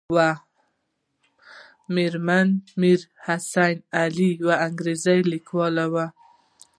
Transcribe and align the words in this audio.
مېرمن 1.95 2.47
میر 2.79 3.01
حسن 3.25 3.75
علي 3.99 4.29
یوه 4.41 4.55
انګریزۍ 4.67 5.19
لیکواله 5.31 5.85
وه. 5.93 6.05